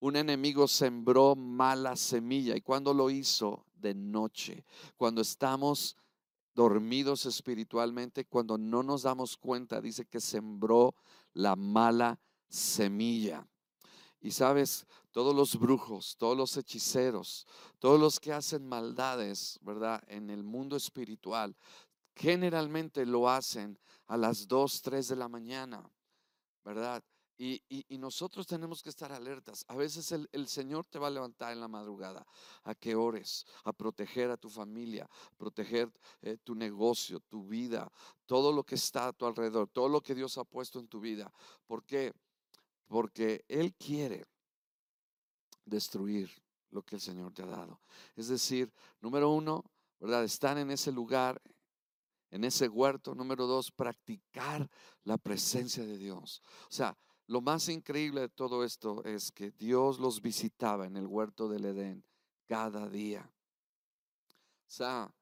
[0.00, 2.56] un enemigo sembró mala semilla.
[2.56, 3.64] ¿Y cuando lo hizo?
[3.74, 4.66] De noche.
[4.96, 5.96] Cuando estamos
[6.54, 10.94] dormidos espiritualmente, cuando no nos damos cuenta, dice que sembró
[11.32, 13.46] la mala semilla.
[14.20, 17.46] Y sabes, todos los brujos, todos los hechiceros,
[17.78, 20.02] todos los que hacen maldades, ¿verdad?
[20.06, 21.56] En el mundo espiritual,
[22.14, 25.88] generalmente lo hacen a las 2, 3 de la mañana,
[26.64, 27.02] ¿verdad?
[27.38, 27.62] Y,
[27.98, 29.64] nosotros tenemos que estar alertas.
[29.68, 32.26] A veces el, Señor te va a levantar en la madrugada
[32.64, 35.90] a que ores, a proteger a tu familia, proteger
[36.22, 37.90] eh, tu negocio, tu vida,
[38.26, 41.00] todo lo que está a tu alrededor, todo lo que Dios ha puesto en tu
[41.00, 41.32] vida.
[41.66, 42.12] ¿Por qué?
[42.90, 44.26] porque Él quiere
[45.64, 46.28] destruir
[46.70, 47.80] lo que el Señor te ha dado.
[48.16, 49.64] Es decir, número uno,
[50.00, 50.24] ¿verdad?
[50.24, 51.40] Estar en ese lugar,
[52.30, 53.14] en ese huerto.
[53.14, 54.68] Número dos, practicar
[55.04, 56.42] la presencia de Dios.
[56.68, 61.06] O sea, lo más increíble de todo esto es que Dios los visitaba en el
[61.06, 62.04] huerto del Edén
[62.46, 63.30] cada día.
[64.66, 65.14] O sea,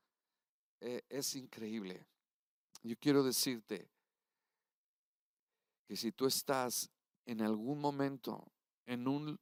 [0.80, 2.06] e, es increíble.
[2.82, 3.90] Yo quiero decirte
[5.86, 6.90] que si tú estás
[7.26, 8.50] en algún momento,
[8.86, 9.38] en un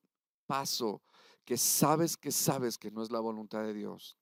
[0.47, 1.03] paso
[1.45, 4.17] que sabes que sabes que no es la voluntad de Dios,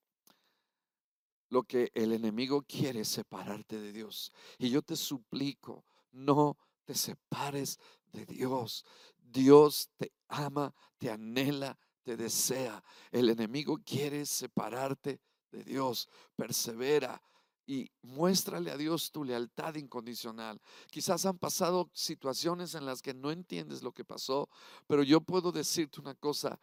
[1.55, 4.33] lo que el enemigo quiere es separarte de Dios.
[4.59, 7.79] Y yo te suplico, no te separes
[8.11, 8.85] de Dios.
[9.17, 12.83] Dios te ama, te anhela, te desea.
[13.13, 15.21] El enemigo quiere separarte
[15.53, 16.09] de Dios.
[16.35, 17.23] Persevera,
[17.67, 20.61] y muéstrale a Dios tu lealtad incondicional.
[20.91, 24.49] Quizás han pasado situaciones en las que no entiendes lo que pasó,
[24.89, 26.59] pero yo puedo decirte una cosa,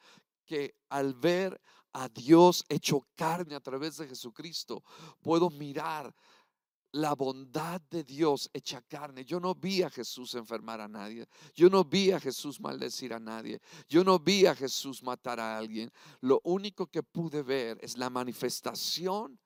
[0.51, 1.61] que al ver
[1.93, 4.83] a Dios hecho carne a través de Jesucristo,
[5.21, 6.13] puedo mirar
[6.91, 9.23] la bondad de Dios hecha carne.
[9.23, 11.25] Yo no vi a Jesús enfermar a nadie.
[11.55, 13.61] Yo no vi a Jesús maldecir a nadie.
[13.87, 15.89] Yo no vi a Jesús matar a alguien.
[16.19, 19.39] Lo único que pude ver es la manifestación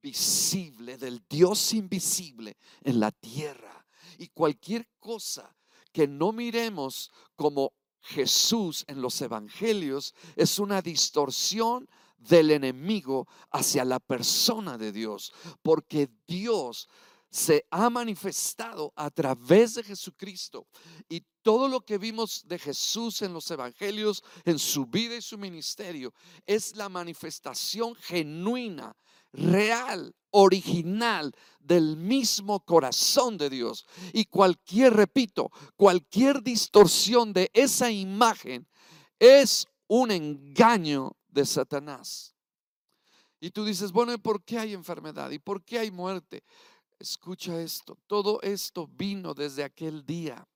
[0.00, 3.84] visible, del Dios invisible en la tierra.
[4.18, 5.56] Y cualquier cosa
[5.90, 7.72] que no miremos como
[8.06, 11.88] Jesús en los evangelios es una distorsión
[12.18, 16.88] del enemigo hacia la persona de Dios, porque Dios
[17.28, 20.68] se ha manifestado a través de Jesucristo.
[21.08, 25.36] Y todo lo que vimos de Jesús en los evangelios, en su vida y su
[25.36, 26.14] ministerio,
[26.46, 28.96] es la manifestación genuina
[29.32, 33.86] real, original del mismo corazón de Dios.
[34.12, 38.66] Y cualquier, repito, cualquier distorsión de esa imagen
[39.18, 42.34] es un engaño de Satanás.
[43.40, 45.30] Y tú dices, bueno, ¿y por qué hay enfermedad?
[45.30, 46.42] ¿Y por qué hay muerte?
[46.98, 50.46] Escucha esto, todo esto vino desde aquel día.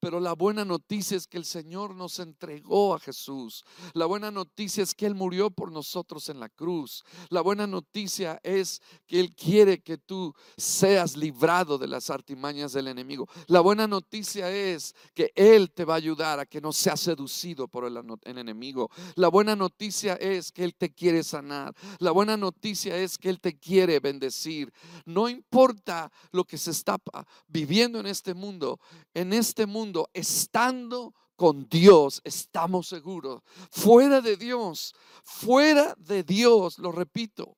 [0.00, 3.64] Pero la buena noticia es que el Señor nos entregó a Jesús.
[3.94, 7.04] La buena noticia es que Él murió por nosotros en la cruz.
[7.30, 12.88] La buena noticia es que Él quiere que tú seas librado de las artimañas del
[12.88, 13.28] enemigo.
[13.46, 17.68] La buena noticia es que Él te va a ayudar a que no seas seducido
[17.68, 18.90] por el, enemigo.
[19.16, 21.74] La buena noticia es que Él te quiere sanar.
[21.98, 24.72] La buena noticia es que Él te quiere bendecir.
[25.04, 26.98] No importa lo que se está
[27.46, 28.80] viviendo en este mundo,
[29.14, 33.42] en este mundo estando con Dios, estamos seguros.
[33.70, 37.56] Fuera de Dios, fuera de Dios, lo repito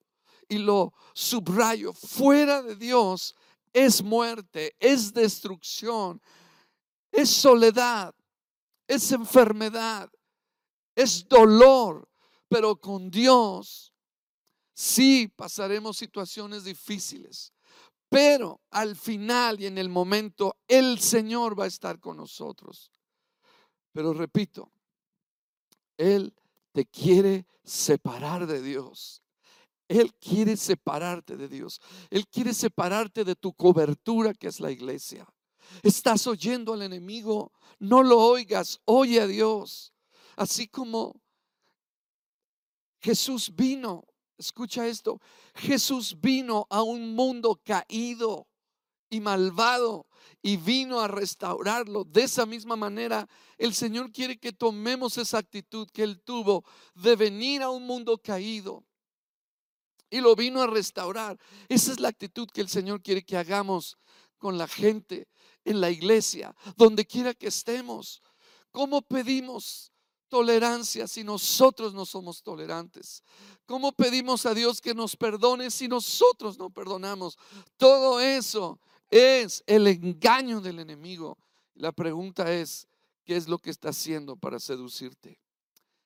[0.49, 3.35] y lo subrayo, fuera de Dios
[3.73, 6.21] es muerte, es destrucción,
[7.13, 8.15] es soledad,
[8.87, 10.11] es enfermedad,
[10.95, 12.09] es dolor.
[12.49, 13.93] Pero con Dios
[14.75, 17.53] sí pasaremos situaciones difíciles.
[18.11, 22.91] Pero al final y en el momento, el Señor va a estar con nosotros.
[23.93, 24.73] Pero repito,
[25.97, 26.35] Él
[26.73, 29.23] te quiere separar de Dios.
[29.87, 31.81] Él quiere separarte de Dios.
[32.11, 35.27] Él quiere separarte de tu cobertura que es la iglesia.
[35.83, 39.93] Estás oyendo al enemigo, no lo oigas, oye a Dios.
[40.37, 41.21] Así como
[43.01, 44.05] Jesús vino,
[44.41, 45.21] escucha esto,
[45.55, 48.49] Jesús vino a un mundo caído
[49.09, 50.07] y malvado
[50.43, 52.05] y vino a restaurarlo.
[52.05, 53.29] De esa misma manera,
[53.59, 56.65] el Señor quiere que tomemos esa actitud que Él tuvo
[56.95, 58.85] de venir a un mundo caído
[60.09, 61.39] y lo vino a restaurar.
[61.69, 63.97] Esa es la actitud que el Señor quiere que hagamos
[64.39, 65.29] con la gente
[65.65, 68.23] en la iglesia, donde quiera que estemos.
[68.71, 69.93] ¿Cómo pedimos
[70.31, 73.23] tolerancia si nosotros no somos tolerantes?
[73.67, 77.37] ¿Cómo pedimos a Dios que nos perdone si nosotros no perdonamos?
[77.77, 81.37] Todo eso es el engaño del enemigo.
[81.75, 82.89] La pregunta es,
[83.25, 85.39] ¿qué es lo que está haciendo para seducirte?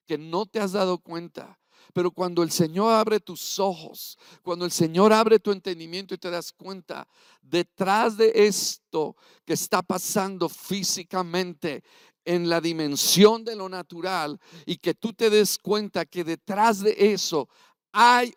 [0.07, 1.59] Que no te has dado cuenta
[1.93, 6.31] pero cuando el Señor abre tus ojos, cuando el Señor abre tu entendimiento y te
[6.31, 7.07] das cuenta,
[7.43, 11.85] detrás de esto que está pasando físicamente
[12.25, 16.95] en la dimensión de lo natural y que tú te des cuenta que detrás de
[17.13, 17.49] eso
[17.93, 18.35] hay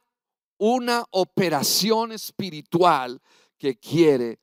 [0.58, 3.22] una operación espiritual
[3.58, 4.40] que quiere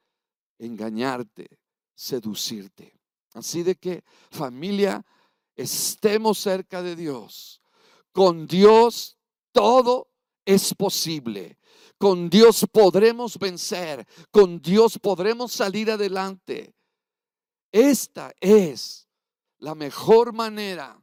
[0.58, 1.58] engañarte,
[1.94, 2.92] seducirte.
[3.34, 5.04] Así de que familia,
[5.56, 7.60] estemos cerca de Dios
[8.14, 9.18] con Dios
[9.50, 10.08] todo
[10.44, 11.58] es posible.
[11.98, 14.06] Con Dios podremos vencer.
[14.30, 16.74] Con Dios podremos salir adelante.
[17.72, 19.03] Esta es
[19.64, 21.02] la mejor manera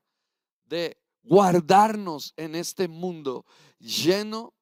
[0.66, 3.43] de guardarnos en este mundo
[3.80, 4.53] lleno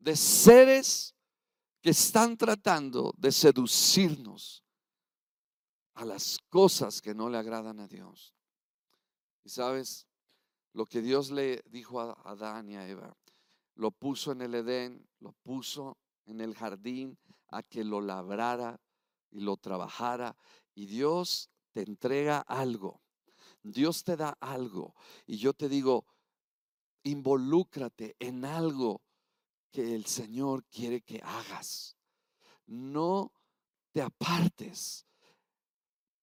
[0.00, 1.14] de seres
[1.80, 4.64] que están tratando de seducirnos
[5.94, 8.34] a las cosas que no le agradan a Dios.
[9.44, 10.08] Y sabes,
[10.72, 13.16] lo que Dios le dijo a Adán y a Eva,
[13.76, 17.16] lo puso en el Edén, lo puso en el jardín
[17.46, 18.80] a que lo labrara
[19.30, 20.36] y lo trabajara.
[20.74, 23.00] Y Dios te entrega algo.
[23.62, 24.94] Dios te da algo.
[25.26, 26.06] Y yo te digo,
[27.02, 29.02] involúcrate en algo
[29.70, 31.96] que el Señor quiere que hagas.
[32.66, 33.32] No
[33.92, 35.06] te apartes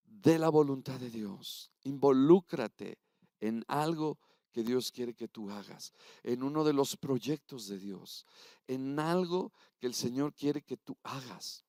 [0.03, 1.71] de la voluntad de Dios.
[1.83, 2.99] Involúcrate
[3.39, 4.19] en algo
[4.51, 8.25] que Dios quiere que tú hagas, en uno de los proyectos de Dios,
[8.65, 11.63] en algo que el Señor quiere que tú hagas.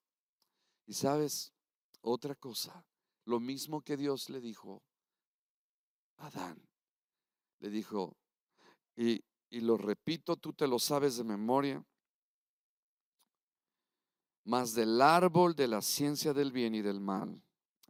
[0.87, 1.53] Y sabes,
[2.01, 2.87] otra cosa,
[3.27, 4.83] lo mismo que Dios le dijo
[6.19, 6.61] Adán,
[7.61, 8.16] le dijo,
[8.97, 11.85] y, y lo repito, tú te lo sabes de memoria,
[14.45, 17.43] mas del árbol de la ciencia del bien y del mal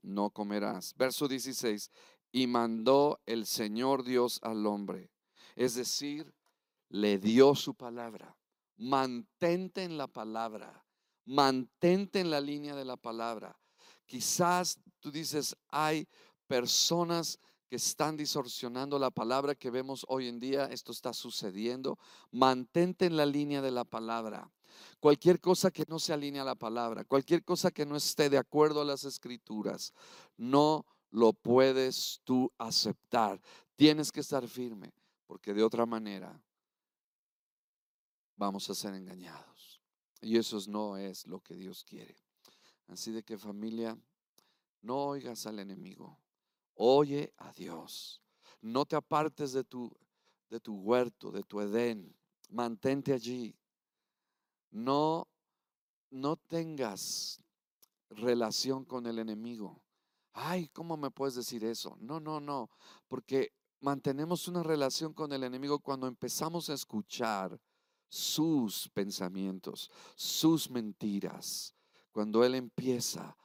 [0.02, 0.94] no comerás.
[0.96, 1.90] Verso 16,
[2.32, 5.10] y mandó el Señor Dios al hombre.
[5.54, 6.34] Es decir,
[6.88, 8.36] le dio su palabra.
[8.76, 10.84] Mantente en la palabra.
[11.24, 13.58] Mantente en la línea de la palabra.
[14.06, 16.08] Quizás tú dices, hay
[16.46, 20.64] personas que están distorsionando la palabra que vemos hoy en día.
[20.66, 21.98] Esto está sucediendo.
[22.30, 24.50] Mantente en la línea de la palabra.
[25.00, 28.38] Cualquier cosa que no se alinee a la palabra, cualquier cosa que no esté de
[28.38, 29.92] acuerdo a las escrituras,
[30.36, 33.40] no lo puedes tú aceptar.
[33.76, 34.92] Tienes que estar firme,
[35.26, 36.40] porque de otra manera
[38.36, 39.80] vamos a ser engañados.
[40.20, 42.16] Y eso no es lo que Dios quiere.
[42.88, 43.96] Así de que familia,
[44.80, 46.18] no oigas al enemigo,
[46.78, 48.22] oye a Dios.
[48.60, 49.94] No te apartes de tu,
[50.48, 52.16] de tu huerto, de tu Edén.
[52.48, 53.54] Mantente allí.
[54.70, 55.28] No,
[56.10, 57.42] no tengas
[58.10, 59.82] relación con el enemigo
[60.38, 61.96] ay, ¿cómo me puedes decir eso?
[62.00, 62.70] No, no, no,
[63.08, 67.60] porque mantenemos una relación con el enemigo cuando empezamos a escuchar
[68.08, 71.74] sus pensamientos, sus mentiras.
[72.12, 73.36] Cuando Él empieza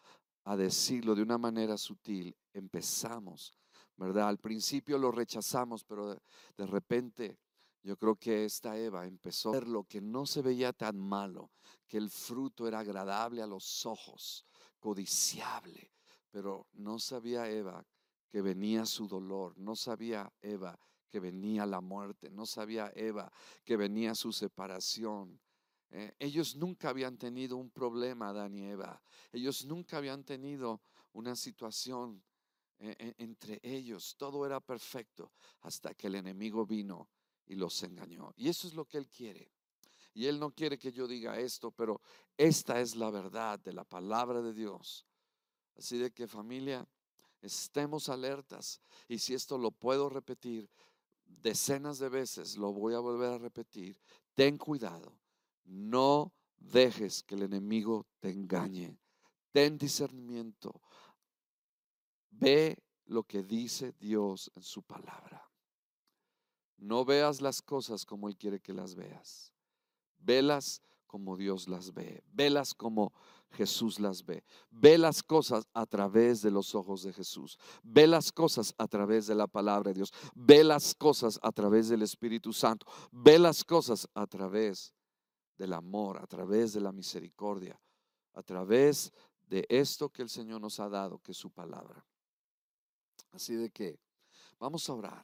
[0.46, 3.54] a decirlo de una manera sutil, empezamos,
[3.96, 4.28] ¿verdad?
[4.28, 6.16] Al principio lo rechazamos, pero
[6.58, 7.40] de, repente
[7.82, 11.52] yo creo que esta Eva empezó a ver lo que no se veía tan malo,
[11.88, 14.46] que el fruto era agradable a los ojos,
[14.80, 15.92] codiciable,
[16.30, 17.86] pero no sabía Eva
[18.30, 20.78] que venía su dolor, no sabía Eva
[21.08, 23.32] que venía la muerte, no sabía Eva
[23.64, 25.40] que venía su separación.
[25.96, 29.00] Eh, ellos nunca habían tenido un problema, Adán y Eva.
[29.32, 30.82] Ellos nunca habían tenido
[31.12, 32.24] una situación
[32.80, 34.16] eh, eh, entre ellos.
[34.18, 37.10] Todo era perfecto hasta que el enemigo vino
[37.46, 38.34] y los engañó.
[38.36, 39.52] Y eso es lo que Él quiere.
[40.16, 42.02] Y Él no quiere que yo diga esto, pero
[42.38, 45.06] esta es la verdad de la palabra de Dios.
[45.78, 46.88] Así de que familia,
[47.40, 48.82] estemos alertas.
[49.08, 50.68] Y si esto lo puedo repetir
[51.24, 54.02] decenas de veces, lo voy a volver a repetir.
[54.34, 55.23] Ten cuidado.
[55.64, 58.98] No dejes que el enemigo te engañe.
[59.52, 60.82] Ten discernimiento.
[62.32, 65.50] Ve lo que dice Dios en su palabra.
[66.78, 69.54] No veas las cosas como Él quiere que las veas.
[70.18, 72.24] Velas como Dios las ve.
[72.32, 73.14] Velas como
[73.52, 74.44] Jesús las ve.
[74.72, 77.58] Ve las cosas a través de los ojos de Jesús.
[77.84, 80.12] Ve las cosas a través de la palabra de Dios.
[80.34, 82.88] Ve las cosas a través del Espíritu Santo.
[83.12, 84.94] Ve las cosas a través
[85.58, 87.80] del amor, a través de la misericordia,
[88.34, 89.12] a través
[89.48, 92.06] de esto que el Señor nos ha dado, que es su palabra.
[93.32, 94.00] Así de que
[94.60, 95.24] vamos a orar.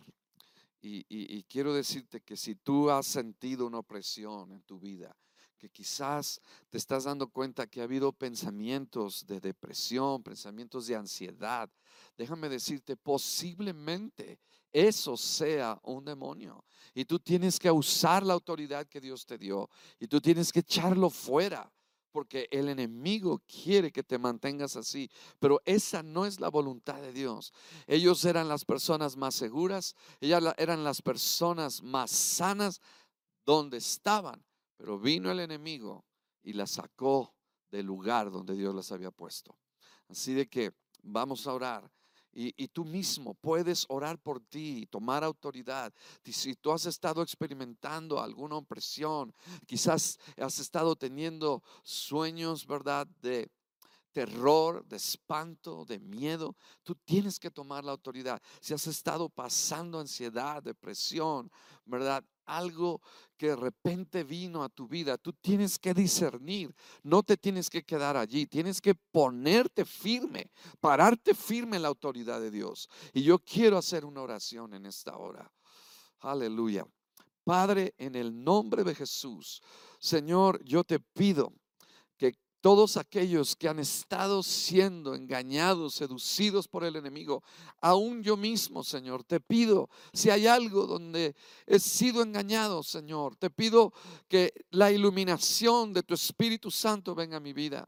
[0.81, 5.15] Y, quiero decirte que si tú has sentido una opresión en tu vida,
[5.57, 11.69] que quizás te estás dando cuenta que ha habido pensamientos de depresión, pensamientos de ansiedad,
[12.17, 14.39] déjame decirte, posiblemente
[14.71, 16.65] eso sea un demonio.
[16.93, 20.59] Y tú tienes que usar la autoridad que Dios te dio y tú tienes que
[20.59, 21.71] echarlo fuera
[22.11, 25.09] porque el enemigo quiere que te mantengas así,
[25.39, 27.53] pero esa no es la voluntad de Dios.
[27.87, 32.81] Ellos eran las personas más seguras, ellas eran las personas más sanas
[33.45, 34.43] donde estaban,
[34.75, 36.05] pero vino el enemigo
[36.41, 37.35] y la sacó
[37.69, 39.57] del lugar donde Dios las había puesto.
[40.07, 41.91] Así de que vamos a orar
[42.31, 45.93] y, tú mismo puedes orar por ti, tomar autoridad.
[46.23, 49.33] Si tú has estado experimentando alguna opresión,
[49.65, 53.07] quizás has estado teniendo sueños, ¿verdad?
[53.21, 53.49] De
[54.11, 58.41] terror, de espanto, de miedo, tú tienes que tomar la autoridad.
[58.59, 61.51] Si has estado pasando ansiedad, depresión,
[61.85, 62.23] ¿verdad?
[62.49, 63.01] Algo
[63.37, 67.83] que de repente vino a tu vida, tú tienes que discernir, no te tienes que
[67.83, 72.89] quedar allí, tienes que ponerte firme, pararte firme en la autoridad de Dios.
[73.13, 75.51] Y yo quiero hacer una oración en esta hora.
[76.19, 76.85] Aleluya.
[77.43, 79.61] Padre, en el nombre de Jesús,
[79.99, 81.53] Señor, yo te pido
[82.61, 87.43] todos aquellos que han estado siendo engañados, seducidos por el enemigo,
[87.81, 91.35] aún yo mismo, Señor, te pido, si hay algo donde
[91.65, 93.93] he sido engañado, Señor, te pido
[94.27, 97.87] que la iluminación de tu Espíritu Santo venga a mi vida.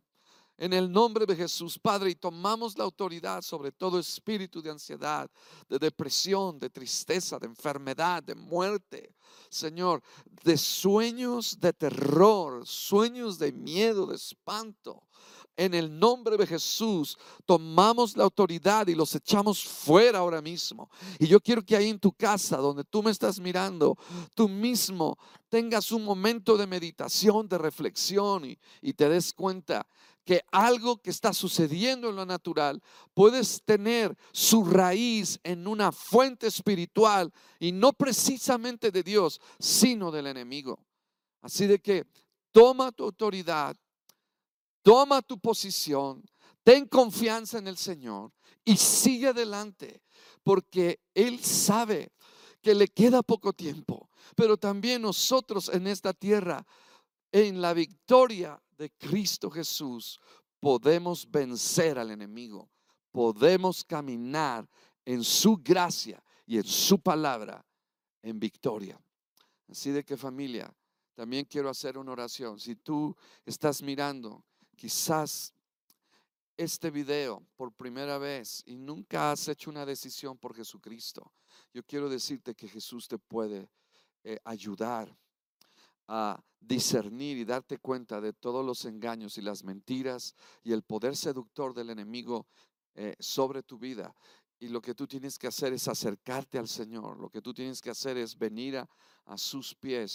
[0.62, 5.28] En el nombre de Jesús, Padre, y tomamos la autoridad sobre todo espíritu de ansiedad,
[5.68, 9.16] de depresión, de tristeza, de enfermedad, de muerte.
[9.49, 10.03] Señor,
[10.43, 15.01] de sueños de terror, sueños de miedo, de espanto.
[15.58, 20.89] En el nombre de Jesús tomamos la autoridad y los echamos fuera ahora mismo.
[21.20, 23.97] Y yo quiero que ahí en tu casa, donde tú me estás mirando,
[24.34, 25.18] tú mismo
[25.49, 29.86] tengas un momento de meditación, de reflexión y, y te des cuenta
[30.24, 32.82] que algo que está sucediendo en lo natural
[33.14, 40.28] puedes tener su raíz en una fuente espiritual y no precisamente de Dios, sino del
[40.28, 40.80] enemigo.
[41.41, 42.06] Así de que
[42.52, 43.76] toma tu autoridad,
[44.82, 46.24] toma tu posición,
[46.64, 48.32] ten confianza en el Señor
[48.64, 50.02] y sigue adelante,
[50.44, 52.12] porque Él sabe
[52.62, 56.66] que le queda poco tiempo, pero también nosotros en esta tierra,
[57.32, 60.20] en la victoria de Cristo Jesús
[60.60, 62.70] podemos vencer al enemigo,
[63.12, 64.70] podemos caminar
[65.06, 67.66] en su gracia y en su palabra
[68.22, 69.00] en victoria.
[69.68, 70.72] Así de que familia,
[71.16, 72.60] también quiero hacer una oración.
[72.60, 73.16] Si tú
[73.46, 74.46] estás mirando
[74.82, 75.54] quizás
[76.58, 81.32] este video por primera vez y nunca has hecho una decisión por Jesucristo,
[81.72, 83.70] yo quiero decirte que Jesús te puede
[84.24, 85.16] eh, ayudar
[86.08, 91.16] a discernir y darte cuenta de todos los engaños y las mentiras y el poder
[91.16, 92.48] seductor del enemigo
[92.96, 94.16] eh, sobre tu vida.
[94.58, 97.20] Y lo que tú tienes que hacer es acercarte al Señor.
[97.20, 98.90] Lo que tú tienes que hacer es venir a,
[99.26, 100.10] a sus pies